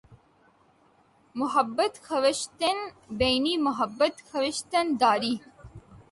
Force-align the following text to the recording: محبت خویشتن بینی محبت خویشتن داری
محبت 1.35 1.99
خویشتن 2.07 2.77
بینی 3.09 3.57
محبت 3.57 4.23
خویشتن 4.31 4.97
داری 4.97 5.41